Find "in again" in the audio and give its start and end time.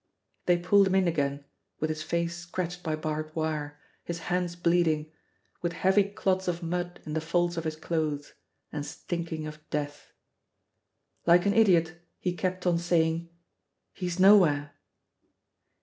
0.95-1.45